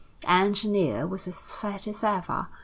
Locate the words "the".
0.21-0.31